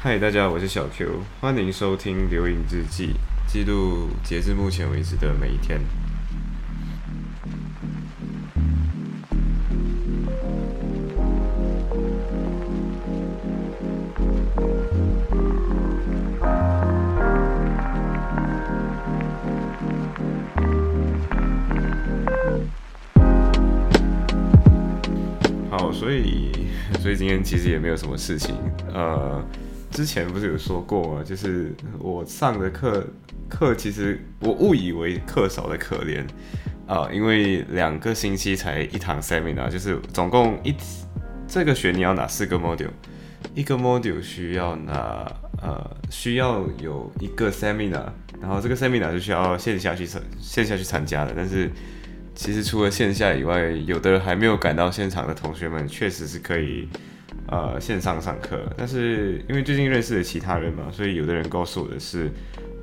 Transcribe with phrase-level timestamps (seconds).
[0.00, 3.14] 嗨，大家，我是小 Q，欢迎收听《流影日记》，
[3.52, 5.80] 记录截至目前为止的每一天。
[25.68, 26.52] 好，所以，
[27.02, 28.54] 所以今天其实也没有什么事情，
[28.94, 29.44] 呃。
[29.98, 31.24] 之前不是有说过吗？
[31.24, 33.04] 就是我上的课
[33.48, 36.24] 课，其实我误以为课少的可怜
[36.86, 40.72] 啊，因为两个星期才一堂 seminar，就是总共一
[41.48, 42.92] 这个学你要拿四个 module，
[43.56, 45.26] 一个 module 需要拿
[45.60, 48.06] 呃需要有一个 seminar，
[48.40, 51.68] 然后这个 seminar 是需要线下去参线下去参加的，但是
[52.36, 56.88] 其实除了线下以外，有的还没有赶到现场的同学们，确实是可以。
[57.46, 62.30] 呃，线上上课，但是因为最近认识了其他人嘛，所以有的人告诉我的是，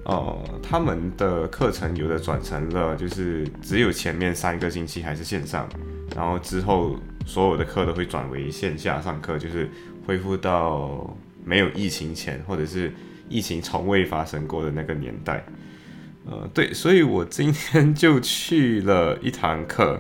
[0.06, 5.70] 哦，他们的课程有的转成了，就是只有前面三个星期还是线上，
[6.16, 9.70] 然后之后所有的课都会转为线下上课，就是
[10.06, 12.92] 恢复到没有疫情前或者是
[13.30, 15.46] 疫情从未发生过的那个年代。
[16.26, 20.00] 呃，对，所以我今天 就去了一堂课。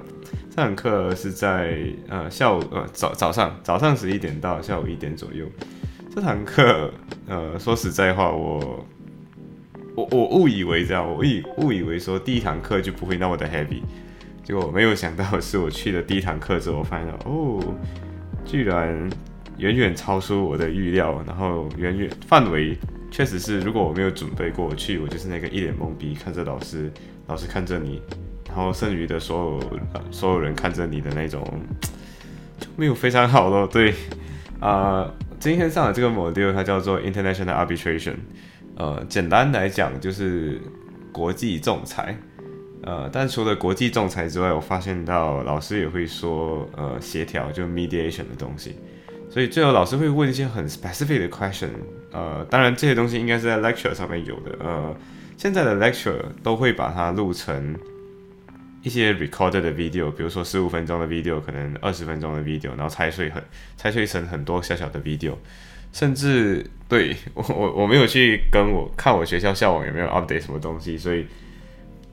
[0.49, 5.45] 这堂课是在呃下午呃早早上早上十一点到下午一点左右。
[6.13, 6.91] 这堂课
[7.27, 8.85] 呃说实在话，我
[9.95, 13.81] 我我误以为这样，我以误以为说第一堂课就不会那么的 heavy，
[14.43, 17.61] 结果没有想到是我去了第一堂课之后，我发现哦，
[18.45, 19.09] 居然
[19.57, 22.77] 远远超出我的预料，然后远远范围
[23.15, 26.91] 确实是，如果我没有准备过去，我就是那个一脸懵逼看着老师，
[27.27, 28.01] 老师看着你。
[28.45, 29.79] 然后剩余的所有
[30.11, 31.41] 所有人看着你的那种
[32.59, 33.65] 就没有非常好咯。
[33.71, 33.93] 对，
[34.59, 38.15] 啊，今天上的这个 module 它叫做 International Arbitration，
[38.75, 40.59] 呃，简单来讲就是
[41.13, 42.17] 国际仲裁。
[42.83, 48.75] 呃，但除了国际仲裁之外，我发现到老师也会说呃协调，就 mediation 的东西。
[49.29, 51.69] 所以最后老师会问一些很 specific 的 question。
[52.15, 54.55] 呃，当然这些东西应该是在 lecture 上面有的。
[54.59, 54.95] 呃，
[55.37, 57.75] 现在的 lecture 都会把它录成。
[58.81, 63.41] 一些 recorded 的 video，比如说十五分钟的 video，可能二十分钟的 video，然后拆碎很
[63.75, 65.33] 拆碎成很多小小的 video，
[65.91, 71.25] 甚至对 我我我没有去跟我看我学校校网有没有 update 什么东西，所以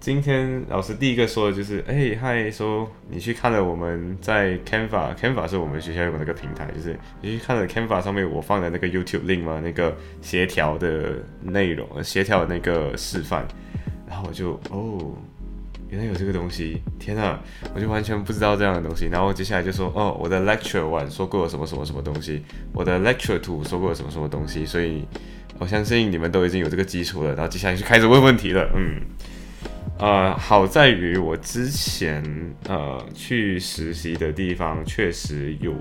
[0.03, 9.61] 今天老师第一个说的就是，哎嗨，说你去看了我们在 Canva，Canva 是我们学校用那个平台，就是你去看了 Canva 上面我放的那个 YouTube link 吗？
[9.63, 13.47] 那个协调的内容，协调那个示范，
[14.09, 15.15] 然后我就哦。
[15.89, 17.39] 原来有这个东西，天呐，
[17.73, 19.07] 我就完全不知道这样的东西。
[19.07, 22.43] 然后接下来就说，哦，我的 lecture one 说过了什么什么什么东西，
[22.73, 25.07] 我的 lecture two 说过了什么什么东西，所以
[25.59, 27.35] 我相信你们都已经有这个基础了。
[27.35, 29.03] 然后接下来就开始问问题了，嗯，
[30.03, 32.21] 呃，好在于我之前
[32.69, 35.73] 呃去实习的地方确实有，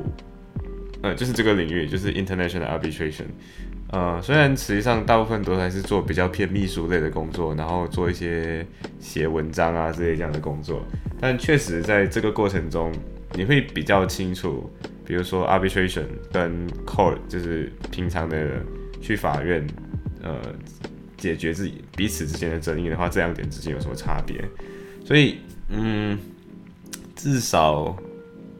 [1.02, 3.26] 呃，就是这个领域，就是 international arbitration。
[3.90, 8.64] 呃，虽然实际上大部分都还是做比较偏秘书类的工作，然后做一些
[9.00, 10.86] 写文章啊之类这样的工作，
[11.20, 12.94] 但确实在这个过程中，
[13.34, 14.72] 你会比较清楚，
[15.04, 18.38] 比如说 arbitration 跟 court 就是平常的
[19.02, 19.66] 去法院，
[20.22, 20.40] 呃，
[21.22, 24.44] 解决自己彼此之间的争议的话，这两点之间有什么差别？
[25.06, 25.38] 所以，
[25.70, 26.20] 嗯，
[27.16, 27.96] 至少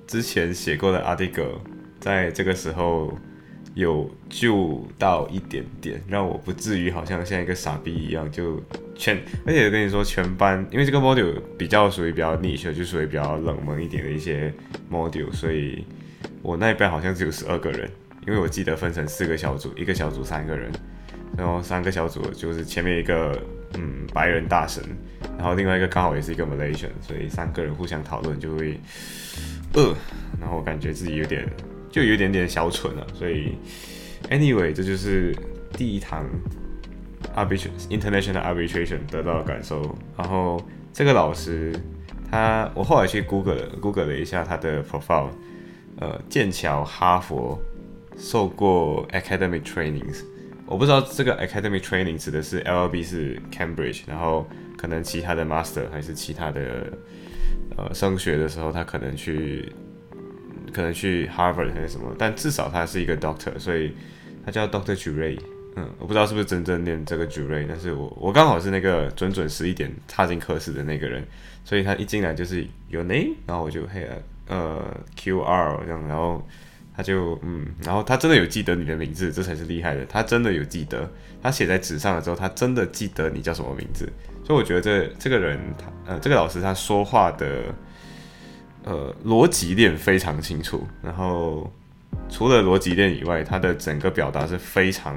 [0.08, 1.60] 之前写过的 article
[2.00, 3.18] 在这个时候。
[3.74, 8.62] 有救到一点点，让我不至于好像像一个傻逼一样就
[8.96, 14.54] 全，而且跟你说全班，因为这个 module 比较属于比较 niche，就属于比较冷门一点的一些
[14.92, 15.86] module，所以
[16.42, 17.90] 我那一班好像只有十二个人，
[18.28, 20.70] 因为我记得分成四个小组，一个小组三个人，
[21.38, 23.38] 然后三个小组就是前面一个
[23.76, 24.84] 嗯白人大神，
[25.38, 28.80] 然后另外一个刚好也是一个 Malaysian，所以三个人互相讨论就会
[29.74, 29.96] 呃，
[30.40, 31.48] 然后我感觉自己有点。
[31.94, 33.58] 就有点点小蠢了，所以
[34.30, 35.36] ，anyway，这就是
[35.74, 36.26] 第一堂
[37.36, 39.94] arbitration international arbitration 得到的感受。
[40.18, 41.76] 然后这个老师，
[42.32, 45.32] 他我后来去 Google 了 Google 了一下他的 profile，
[46.00, 47.60] 呃，剑桥、哈佛
[48.18, 50.24] 受过 academic trainings。
[50.72, 54.48] 我不知道这个 academic training 指的是 LLB 是 Cambridge，然后
[54.78, 56.92] 可能其他的 master 还是其他的
[57.78, 59.72] 呃升学的时候，他可能去。
[60.74, 63.92] 可能去 Harvard 还是什么，但至少他是一个 Doctor，所以
[64.46, 65.38] 他叫 Doctor Juray。
[65.76, 71.28] 嗯，我不知道是不是真正念这个 Juray，但是我我刚好是那个准准十一点踏进课室的那个人，
[71.66, 74.08] 所以他一进来就是 Your name，然后我就嘿
[74.48, 76.42] 呃 QR 这样，然后
[76.96, 80.06] 他就嗯，然后他真的有记得你的名字，这才是厉害的。
[80.06, 81.10] 他真的有记得，
[81.42, 84.12] 他写在纸上了之后，他真的记得你叫什么名字。
[84.44, 87.74] 所以我觉得这这个人，他呃，这个老师他说话的
[88.84, 90.86] 呃逻辑链非常清楚。
[91.02, 91.72] 然后
[92.30, 95.16] 除了逻辑链以外，他的整个表达是非常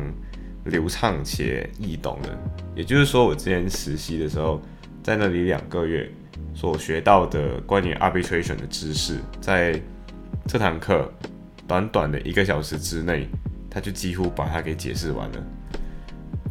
[0.65, 2.39] 流畅且易懂的。
[2.77, 4.63] 也就是说，我之前实习的时候，
[5.03, 6.09] 在那里两个月
[6.55, 9.81] 所学到的关于 arbitration 的知识，在
[10.47, 11.13] 这堂课。
[11.67, 13.29] 短短的一个小时之内，
[13.71, 15.39] 他就几乎把它给解释完了。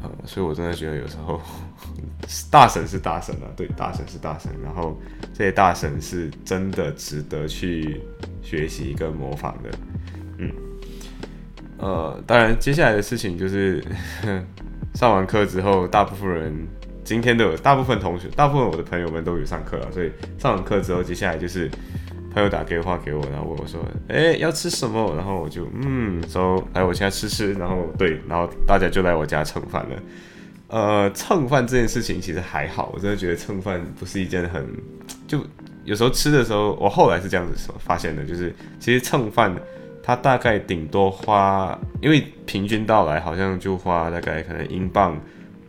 [0.02, 1.40] 呃，所以我真的觉得有时候
[2.52, 4.52] 大神是大神啊，对，大神是大神。
[4.64, 5.00] 然后
[5.34, 8.02] 这些大神是真的值得去
[8.42, 9.70] 学习跟模仿的。
[10.40, 10.52] 嗯，
[11.78, 13.84] 呃，当然接下来的事情就是
[14.96, 16.68] 上完课之后，大部分人
[17.04, 21.70] 今天都有，大部分同学，大部分我的朋友们都有上课了，所以上完课之后，接下来就是。
[22.34, 27.54] 他又打电话给我，然后问我说：“哎，要吃什么？”然后我就嗯，说来我家吃吃。
[27.54, 29.96] 然后对，然后大家就来我家蹭饭了。
[30.70, 34.66] 呃，蹭饭这件事情其实还好，我真的觉得蹭饭不是一件很
[35.28, 35.40] 就
[35.86, 39.56] 有时候吃的时候，我后来是这样子说发现的，就是其实蹭饭
[40.02, 45.16] 它大概顶多花，因为平均到来好像就花大概可能英镑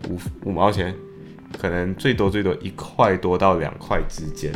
[0.08, 0.94] 五五毛钱，
[1.60, 4.50] 可能最多最多一块多到两块之间。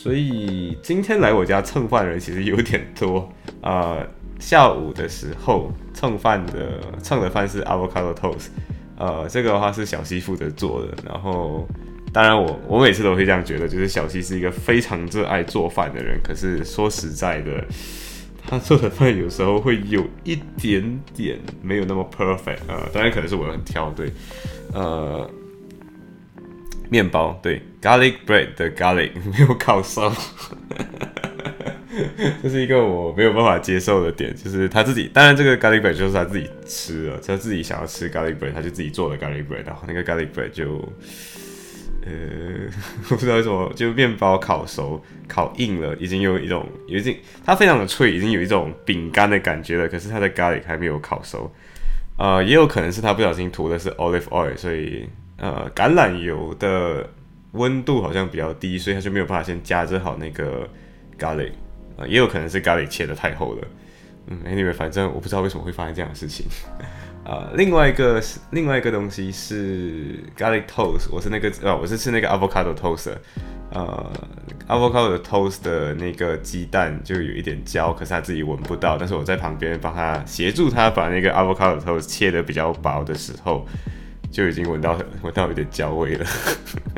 [0.00, 3.28] 所以今天来我家蹭饭的人其实有点多
[3.60, 3.98] 啊。
[4.38, 8.46] 下午的时候蹭饭的 蹭的饭是 avocado toast，
[8.96, 10.94] 呃，这个的话是小西负责做的。
[11.04, 11.66] 然后，
[12.12, 16.20] 当然我我每次都会这样觉得，就是小西是一个非常热爱做饭的人。
[16.22, 17.64] 可是说实在的，
[18.46, 22.88] 他做的饭有时候会有一点点没有那么 perfect 啊。
[22.92, 24.12] 当然可能是我很挑，对，
[24.72, 25.28] 呃。
[26.90, 30.12] 面包对 garlic bread 的 garlic 没有烤熟，
[32.42, 40.76] 这是一个我没有办法接受的点，就是他自己，当然这个 garlic bread 就是他自己吃了，他自己想要吃 garlic bread，他就自己做了 garlic bread，然后那个 garlic bread 就，
[42.06, 42.10] 呃，
[43.10, 51.52] 我不知道为什么，就面包烤熟烤硬了，已经有一种，已经它非常的脆，已经有一种饼干的感觉了，可是它的 garlic 还没有烤熟，
[52.16, 55.06] 呃，也有可能是他不小心涂的是 olive oil，所以。
[55.38, 57.08] 呃，橄榄油的
[57.52, 60.68] 温度好像比较低，所以他就没有办法先加热好那个
[61.16, 61.50] 咖喱。
[61.96, 63.68] 啊，也有可能是咖喱切的太厚了。
[64.26, 66.46] 嗯，anyway，反正我不知道为什么会发生这样的事情。
[67.24, 73.12] 啊，另外一个是另外一个东西是 garlic toast，我是那个啊，我是吃那个 avocado toast。
[73.70, 74.12] 呃
[74.66, 78.96] ，avocado toast 的那个鸡蛋就有一点焦，可是他自己闻不到。
[78.96, 83.66] 但是我在旁边帮他协助他把那个 avocado toast 切的比较薄的时候。
[84.30, 86.26] 就已经闻到闻到有点焦味了，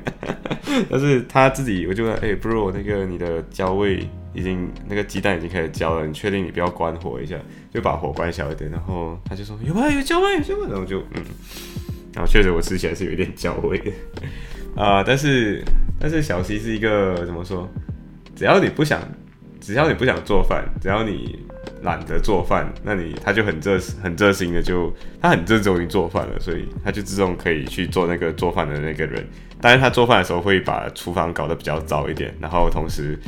[0.90, 7.36] 但是他自己我就问，哎，bro，那个你的焦味已经那个鸡蛋已经开始焦了，你确定你不要关火一下，
[7.72, 8.70] 就把火关小一点。
[8.70, 10.68] 然后他就说有啊，有焦味，有焦味。
[10.68, 11.22] 然后就嗯，
[12.14, 13.92] 然后确实我吃起来是有点焦味的
[14.74, 15.02] 啊。
[15.02, 15.62] 但是
[15.98, 17.68] 但是小西是一个怎么说？
[18.36, 19.00] 只要你不想，
[19.60, 21.38] 只要你不想做饭，只要你。
[21.82, 29.26] 懒得做饭，那你他就很热心很热心的，就他很热衷于做饭了，所以他就自动可以去做那个做饭的那个人。
[29.60, 33.18] 当然，他做饭的时候会把厨房搞得比较糟一点，然后同时，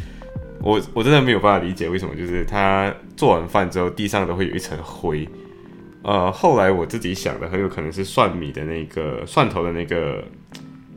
[0.60, 5.26] 我我真的没有办法理解为什么，就是他做完饭之后地上都会有一层灰。
[6.02, 10.22] 呃，后来我自己想的很有可能是蒜米的那个蒜头的那个。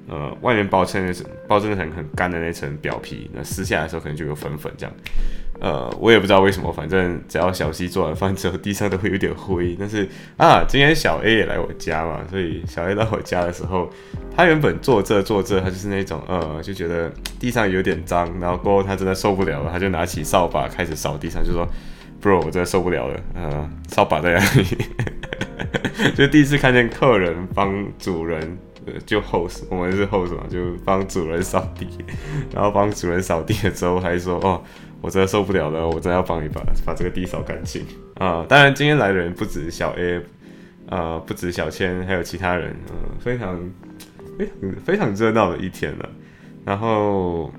[0.08, 4.96] 呃，外面包衬那层包真的很很干的那层表皮，那撕下来的时候可能就有粉粉这样。
[5.62, 9.76] 呃，我也不知道为什么，反正只要小西做完饭之后，地上都会有点灰。
[9.80, 13.90] 但是啊，今天小 A 也来我家嘛，所以小 A 到我家的时候，
[14.36, 17.10] 他原本坐这坐这，他就是那种呃，就觉得
[17.40, 21.66] 地上有点脏，然后过后他真的受不了了，他就拿起扫把开始扫地上，就说
[22.22, 24.66] ：“bro，我真的受不了了。”呃，扫把在哪里？
[26.16, 28.58] 就第一次看见客人帮主人。
[29.06, 31.88] 就 host，我们是 host 嘛，就帮主人扫地，
[32.54, 34.62] 然后帮主人扫地了之后，还说哦，
[35.02, 38.46] 我真的受不了了，我真的要帮你把把这个地扫干净啊！
[38.48, 40.22] 当然，今天来的人不止小 A，
[40.88, 43.60] 呃，不止小千，还有其他人，嗯，非常
[44.38, 46.10] 非常非常热闹的一天了。
[46.64, 47.52] 然后，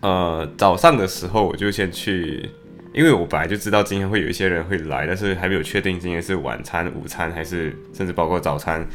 [0.00, 2.48] 呃，早上的时候我就先去，
[2.92, 8.86] 因为我本来就知道今天会有一些人会来，但是还没有确定今天是晚餐、午餐还是甚至包括早餐。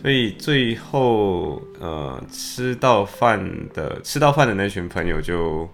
[0.00, 5.68] 所以最后，呃，吃到饭的吃到饭的那群朋友就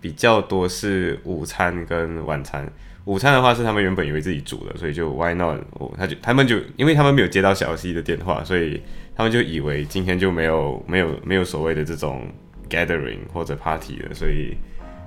[0.00, 2.68] 比较多是午餐跟晚餐。
[3.04, 5.60] 午餐的话是他们原本以为自己煮的，所以就 Why not？
[5.78, 8.82] 哦，他就他们就因为他们没有接到小 C 的电话，所以
[9.16, 12.28] 他们就以为今天就没有没有没有所谓的这种
[12.68, 14.58] gathering 或者 party 了，所以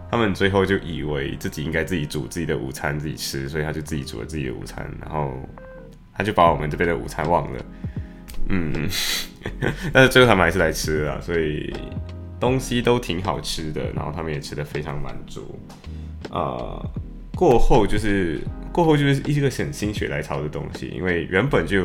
[0.09, 5.33] 他们最后就以为自己应该自己煮自己的午餐自己吃，所以他就自己煮了自己的午餐，然后
[6.13, 7.63] 他就把我们这边的午餐忘了。
[8.53, 8.89] 嗯，
[9.93, 11.73] 但是最后他们还是来吃了，所以
[12.37, 15.57] 东西都挺好吃的，然后他们也吃的非常满足。
[16.29, 16.83] 啊，
[17.33, 18.41] 过后就是
[18.73, 21.83] 过后就是一个很心血来潮的东西，因为原本就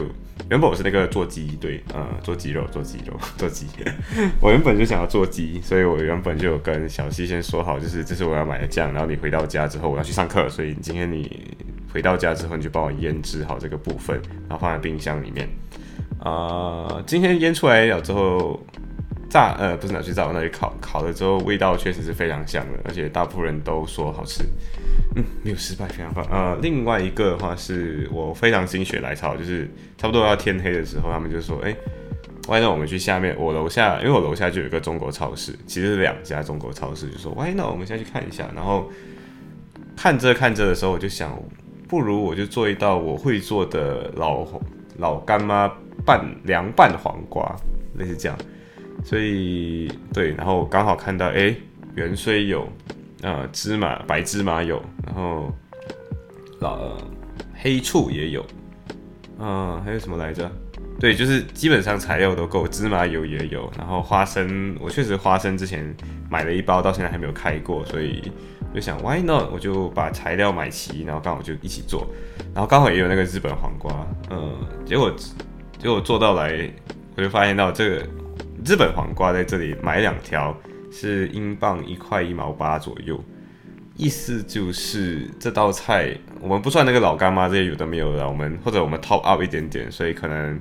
[0.50, 3.66] 原本我是那个做鸡，对，呃，做鸡肉，做鸡肉，做鸡。
[4.42, 11.54] 我原本就想要做鸡，所以我原本就有跟小西先说好，就是这是我要买的酱，然后你回到家之后我要去上课，所以今天你
[11.92, 15.48] 回到家之后你就帮我腌制好这个部分，然后放在冰箱里面。
[16.18, 18.58] 啊，今天腌出来了之后，
[19.28, 24.42] 炸呃不是拿去炸，我拿去烤，烤了之后味道确实是非常香的，而且大部分人都说好吃，
[25.14, 26.26] 嗯，没有失败，非常棒。
[26.30, 31.76] 呃，另外一个的话是我非常心血来潮，就是差不多要天黑的时候，他们就说，哎
[32.48, 38.90] ，why not 我们去下面我楼下，因为我楼下就有一个中国超市，其实是两家中国超市，就说 why not 我们先去看一下，然后
[39.96, 41.38] 看着看着的时候，我就想，
[41.86, 44.44] 不如我就做一道我会做的老
[44.98, 45.72] 老干妈。
[46.04, 47.56] 拌凉拌黄瓜，
[47.94, 48.38] 类似这样，
[49.02, 51.52] 所以对，然后刚好看到，哎，
[51.96, 52.68] 元荽有，
[53.22, 55.52] 呃，芝麻白芝麻有，然后
[56.60, 56.96] 老
[57.54, 58.46] 黑醋也有，
[59.40, 60.48] 嗯，还有什么来着？
[61.00, 65.92] 对，就是基本上材料都够，芝麻油也有，然后花生，我确实花生之前
[66.30, 68.30] 买了一包，到现在还没有开过，所以
[68.76, 69.50] 就想，Why not？
[69.50, 72.06] 我就把材料买齐，然后刚好就一起做，
[72.54, 74.54] 然后刚好也有那个日本黄瓜，嗯，
[74.84, 75.12] 结果。
[75.78, 76.68] 结果做到来，
[77.16, 77.96] 我就发现到这个
[78.64, 80.56] 日本黄瓜在这里买两条
[80.90, 83.22] 是英镑一块一毛八左右，
[83.94, 90.58] 意思就是这道菜我们不算那个老干妈这些有的没有的，我们或者我们 top up 一点点，所以可能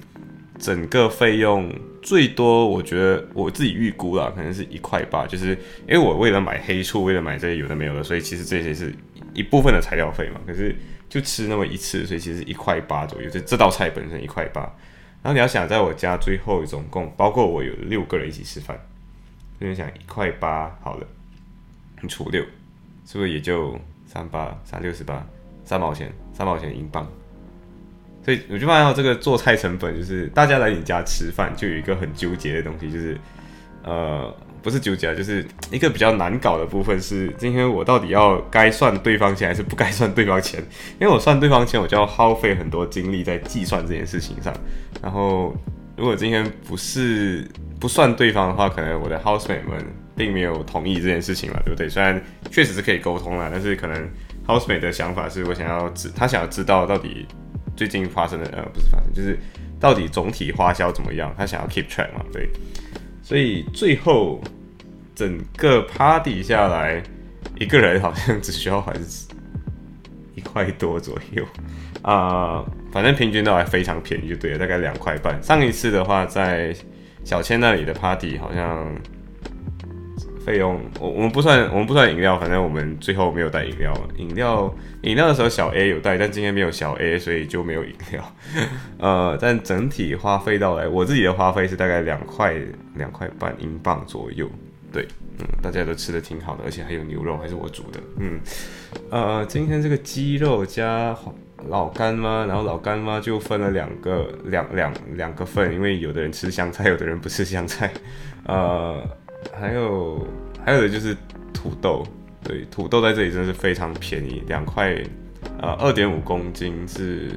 [0.59, 1.71] 整个费用
[2.01, 5.49] 最多我觉得我自己预估了，可能是一块八，就是
[5.87, 8.93] 因为我为了买黑醋，为了买这些有的没有的，所以其实这些是
[9.33, 10.75] 一部分的材料费嘛，可是
[11.09, 14.61] 就吃那么一次，所以其实一块八左右，这这道菜本身一块八。
[15.21, 18.79] 然后你要想，在我家最后总共包括我有六个人一起吃饭，
[19.59, 21.07] 所以想一块八好了，
[22.01, 22.43] 你除六，
[23.05, 25.25] 是不是也就三八三六十八
[25.63, 27.11] 三毛钱三毛钱英镑？
[28.25, 33.17] 所以我就发现这个做菜成本就是大家来你家吃饭就有一个很纠结的东西，就是
[33.83, 34.35] 呃。
[34.65, 40.59] 不是纠结啊，就是一个比较难搞的部分是，今天我到底要该算对方钱还是不该算对方钱？
[40.99, 44.51] 因为我算对方钱，我就要耗费很多精力在计算这件事情上。
[45.03, 45.55] 然后，
[45.95, 47.47] 如果今天不是
[47.79, 51.87] 不算对方的话，可能我的 housemate 们并没有同意这件事情嘛，对不对？
[51.87, 54.09] 虽然确实是可以沟通啦，但是可能
[54.47, 57.27] housemate 的想法是我想要知，他想要知道到底
[57.75, 59.37] 最近发生的呃不是发生，就是
[59.79, 62.49] 到底总体花销怎么样，他想要 keep track 嘛，对。
[63.21, 64.41] 所以最后
[65.13, 67.01] 整个 party 下来，
[67.59, 69.27] 一个人好像只需要还是
[70.35, 71.45] 一块多左右
[72.01, 75.41] 啊，反正平均都还非常便宜，就对了，大概两块半。
[75.41, 76.75] 上一次的话，在
[77.23, 78.93] 小千那里的 party 好像。
[80.45, 83.91] 费用我我们不算我们不算饮料，反正我们最后没有带饮料。
[84.17, 84.71] 饮料
[85.01, 88.35] 饮料的时候小 A 有带，但今天没有小 A，所以就没有饮料。
[88.99, 92.53] 呃，但整体花费到来，我自己的花费是大概两块
[92.93, 94.47] 两块半英镑左右。
[94.93, 95.07] 对，
[95.39, 97.99] 嗯，大家都吃的挺好的，而且还有牛肉，还是我煮的。
[98.19, 98.39] 嗯，
[99.09, 101.17] 呃，今天这个鸡肉加
[101.69, 107.91] 老干妈，然后老干妈就分了两个两两两个份，因为有的人吃香菜，有的人不吃香菜。
[108.45, 109.01] 呃。
[109.53, 110.27] 还有
[110.65, 111.15] 还有的就是
[111.53, 112.05] 土豆，
[112.43, 114.95] 对，土豆在这里真的是非常便宜，两块，
[115.61, 117.29] 呃，二点五公斤是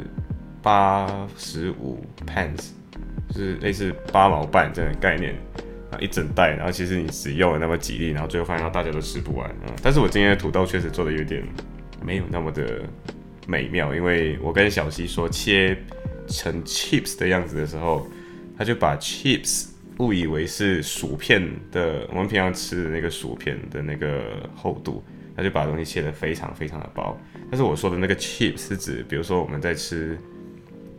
[0.62, 2.70] 八十五 pence，
[3.28, 5.34] 就是类似八毛半这样的概念
[5.90, 9.72] 啊，一整袋，然后其实你只用了那么几粒，然后最后发现到大家都吃不完啊。
[9.82, 11.42] 但是我今天的土豆确实做的有点
[12.04, 12.82] 没有那么的
[13.46, 15.76] 美妙，因为我跟小西说切
[16.26, 18.06] 成 chips 的样子的时候，
[18.56, 19.68] 他就把 chips。
[19.98, 25.02] 误以为是薯片的，我们平常吃的那个薯片的那个厚度，
[25.36, 27.18] 他就把东西切得非常非常的薄。
[27.50, 30.18] 但是我说的那个 chips 是指，比如说我们在吃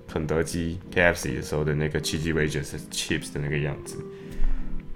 [0.08, 4.04] 肯德基 KFC 的时候的那个 cheesy wedges chips 的那个样子。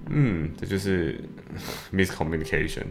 [0.10, 1.18] 嗯，这就是
[1.94, 2.84] miscommunication。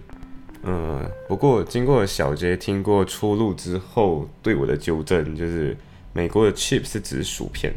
[0.63, 5.77] 嗯，不过经过小杰听过出路之后，对我的纠正就是，
[6.13, 7.75] 美国的 chips 是指薯片，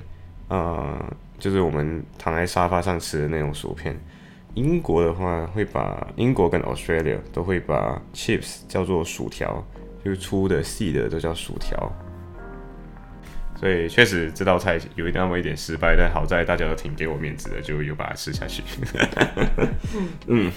[0.49, 0.97] 呃。
[1.37, 3.93] 就是我们躺在沙发上吃的那种薯片。
[4.53, 9.61] 英国的话会把英国跟 Australia 都会把 chips 叫做薯条，
[10.03, 11.91] 就是粗的细的都叫薯条。
[13.57, 18.63] 所以确实这道菜有一那么一点失败，但好在大家都挺给我面子的，就又把它吃下去。
[20.27, 20.49] 嗯，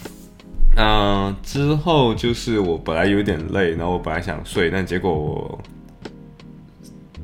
[0.76, 5.60] 嗯，之后就是我本来有点累，然后我本来想睡，但结果我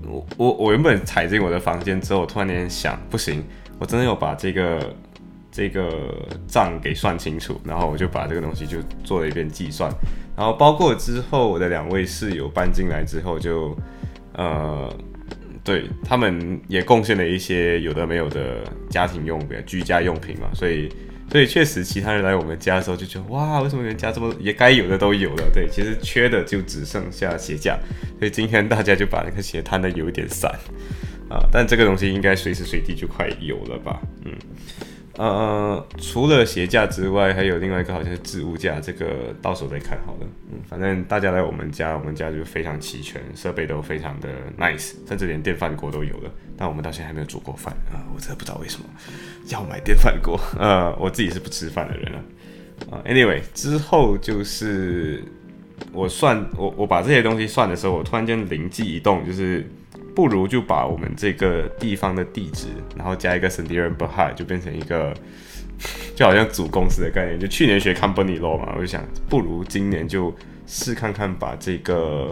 [0.06, 3.42] 我我我原本踩进我的房间之后，突然间想，不行，
[3.78, 4.94] 我真的要把这个
[5.50, 9.90] 这个账给算清楚，然后我就把这个东西就做了一遍计算，
[10.36, 13.76] 然后包括之后我的两位室友搬进来之后，就
[14.34, 14.92] 呃，
[15.62, 20.88] 对他们也贡献了一些有的没有的家庭用品、居家用品嘛，所以。
[21.30, 25.50] 所以确实，其他人来我们家的时候就觉得哇，为什么人家这么也该有的都有了？
[25.52, 27.78] 对，其实缺的就只剩下鞋架。
[28.18, 30.50] 所以今天大家就把那个鞋摊的有点散
[31.28, 34.00] 啊，但这个东西应该随时随地就快有了吧？
[34.24, 34.32] 嗯。
[35.16, 40.26] 呃，除了鞋架之外，还有另外一个好像是置物架，这个到时候再看好了。
[40.50, 44.28] 嗯，反正大家来我们家，我们家就非常齐全，设备都非常的
[44.58, 46.30] nice，甚至连电饭锅都有了。
[46.56, 48.86] 但我们到现在还没有煮过饭啊，我真的不知道为什么
[49.48, 50.36] 要买电饭锅。
[50.58, 52.18] 呃，我自己是不吃饭的人了。
[52.90, 55.22] 啊，anyway，之后就是
[55.92, 59.64] 我算我我把这些东西算的时候，我突然间灵机一动，就是。
[60.14, 65.12] 不如就把我们这个地方的地址，然后加一个 s a n d i r a n Bahai，就变成一个
[66.14, 67.40] 就好像主公司的概念。
[67.40, 70.32] 就去年学 Company Law 嘛，我就想不如今年就
[70.66, 72.30] 试看看把这个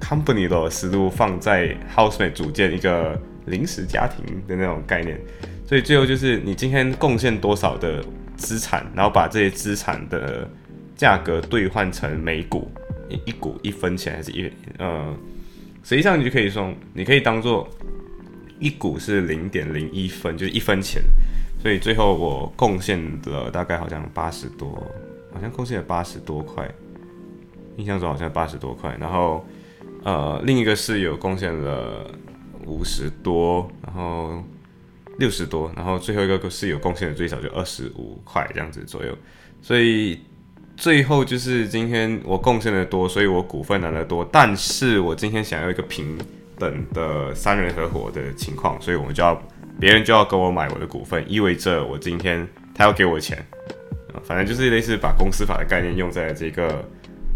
[0.00, 5.20] Company Law 的思路放在 Housemate 组建一个临时家庭的那种概念。
[5.66, 8.04] 所以最后就是你今天贡献多少的
[8.36, 10.48] 资产，然后把这些资产的
[10.94, 12.70] 价格兑换成每股
[13.08, 15.12] 一一股一分钱还是一呃。
[15.88, 17.68] 实际上，你就可以说，你可以当做
[18.58, 21.00] 一股是零点零一分，就是一分钱。
[21.62, 24.68] 所以最后我贡献了大概好像八十多，
[25.32, 26.68] 好像贡献了八十多块，
[27.76, 28.96] 印象中好像八十多块。
[29.00, 29.46] 然后
[30.02, 32.10] 呃，另一个室友贡献了
[32.64, 34.42] 五十多，然后
[35.18, 39.16] 六十多，然后最后一个室友贡献的最少就二十五块这样子左右。
[39.62, 40.18] 所以。
[40.76, 44.28] 最后就是今天我贡献的多，所以我股份拿的多。
[44.30, 46.18] 但是我今天想要一个平
[46.58, 49.40] 等的三人合伙的情况，所以我们就要
[49.80, 53.44] 别人就要跟我买我的股份，意味着我今天他要给我钱。
[54.24, 56.82] 反正就是类似把公司法的概念用在这个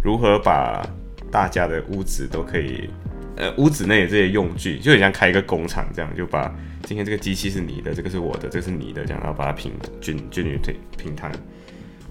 [0.03, 0.87] 如何把
[1.31, 2.89] 大家的屋子都可以，
[3.37, 11.31] 呃，屋子内的这些用具，就很像开一个工厂这样，就把今天这个机器是你的，这个是我的，这个是你的，这样然后把它平均均匀平平摊。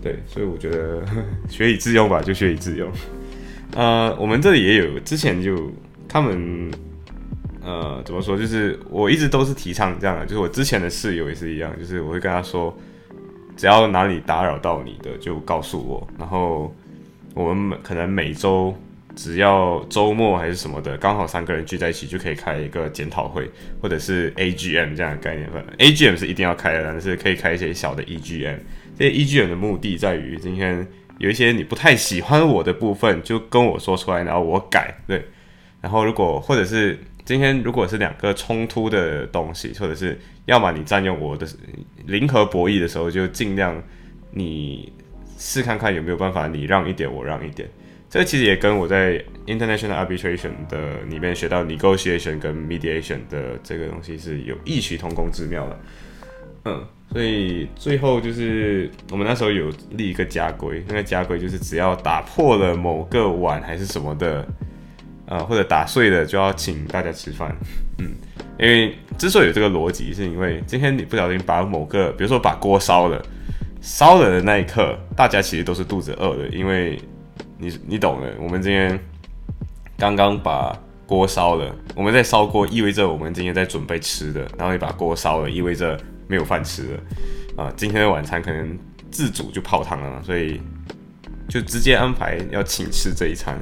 [0.02, 1.04] 对，所以我觉得
[1.50, 2.90] 学以致用吧，就学以致用。
[3.76, 5.72] 呃，我们这里也有，之前就
[6.08, 6.72] 他们，
[7.62, 8.38] 呃，怎么说？
[8.38, 12.76] 就是我一直都是提倡这样的，就是我之前的室友也是一样，就是我会跟他说，
[13.56, 16.08] 只要哪里打扰到你的，就告诉我。
[16.18, 16.74] 然后
[17.36, 18.76] 我们可能每周
[19.16, 23.48] 只要周末还是什么的，刚好三个人聚在一起，就可以开一个检讨会，
[23.82, 25.48] 或者是 AGM 这样的概念。
[25.78, 28.58] AGM 是一定要开的，但是可以开一些小的 EGM。
[29.00, 30.86] 这 EGM 的目的在于，今天
[31.20, 34.94] 有一些你不太喜欢我的部分，就跟我说出来，然后我改。
[35.08, 35.24] 对，
[35.80, 41.48] 然后如果或者是今天如果是两个冲突的东西，或者是要么你占用我的
[42.08, 43.82] 零和博弈的时候，就尽量
[44.32, 44.92] 你
[45.38, 47.70] 试看看有没有办法，你让一点，我让一点。
[48.10, 55.80] 这其实也跟我在 International Arbitration 的里面学到 Negotiation 跟 Mediation 的这个东西是有异曲同工之妙的。
[56.66, 56.86] 嗯。
[57.12, 64.48] 所以最后就是我们那时候有立一个家规，那个家规就是只要打破了某个碗还是什么的，
[65.26, 67.52] 呃，或者打碎了就要请大家吃饭。
[67.98, 68.12] 嗯，
[68.60, 73.20] 因为之所以有这个逻辑，是因为今天你不小心把某个，比如说把锅烧了，
[73.82, 77.02] 烧了的那一刻，大家其实都是肚子饿的，因为
[77.58, 78.32] 你你懂的。
[78.40, 79.00] 我们今天
[79.98, 86.00] 刚刚把锅烧了，我们在烧锅意味着我们今天在准备吃的，然后你把锅烧了，意味着。
[86.30, 87.74] 没有饭吃了啊！
[87.76, 88.78] 今天的晚餐可能
[89.10, 90.62] 自主就泡汤了，所以
[91.50, 93.58] 就直接安排要请吃这一餐。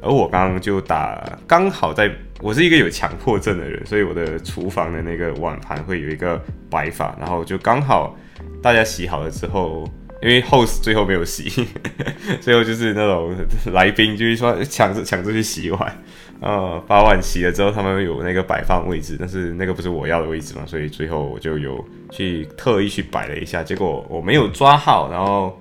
[0.00, 8.16] 而我刚刚就打刚好在，我是一个有强迫症的人，所以我的厨房的那个碗盘会有一个摆法，然后就刚好
[8.62, 9.86] 大家洗好了之后，
[10.22, 11.68] 因为 host 最后没有洗，
[12.40, 13.36] 最后就是那种
[13.74, 16.02] 来宾就是说抢着抢着去洗碗。
[16.40, 25.58] 呃，把碗洗了之后，他们有那个摆放位置，但是那个不是我要的位置嘛，所以最后我就有去特意去摆了一下，结果我没有抓好，然后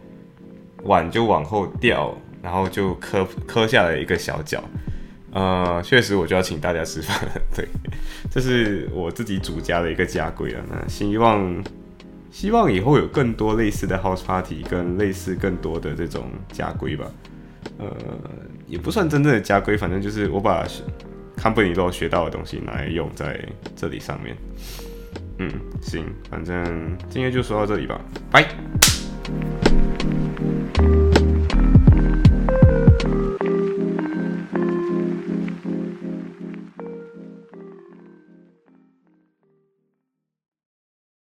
[0.83, 4.63] 碗就往后掉，然后就磕磕下了一个小角。
[5.31, 7.67] 呃，确实我就要请大家吃饭了，对，
[8.29, 10.61] 这是我自己主家的一个家规啊。
[10.69, 11.63] 那希望
[12.31, 17.05] 希望以后有更多类似的 house party 跟类似更多的这种家规吧。
[17.77, 17.87] 呃，
[18.67, 20.65] 也不算真正的家规，反正就是我把
[21.37, 23.39] company 都学到的东西拿来用在
[23.75, 24.35] 这里上面。
[25.37, 25.51] 嗯，
[25.81, 27.99] 行，反正今天就说到这里吧，
[28.31, 28.47] 拜。